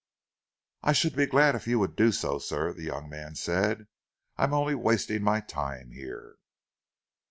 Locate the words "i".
0.81-0.93